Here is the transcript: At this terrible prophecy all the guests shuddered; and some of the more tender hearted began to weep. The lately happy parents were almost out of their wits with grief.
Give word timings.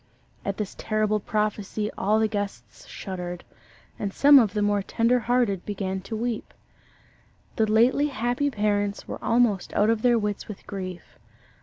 At 0.43 0.57
this 0.57 0.73
terrible 0.79 1.19
prophecy 1.19 1.91
all 1.95 2.17
the 2.19 2.27
guests 2.27 2.87
shuddered; 2.87 3.43
and 3.99 4.11
some 4.11 4.39
of 4.39 4.53
the 4.55 4.63
more 4.63 4.81
tender 4.81 5.19
hearted 5.19 5.63
began 5.63 6.01
to 6.01 6.15
weep. 6.17 6.55
The 7.55 7.71
lately 7.71 8.07
happy 8.07 8.49
parents 8.49 9.07
were 9.07 9.23
almost 9.23 9.75
out 9.75 9.91
of 9.91 10.01
their 10.01 10.17
wits 10.17 10.47
with 10.47 10.65
grief. 10.65 11.19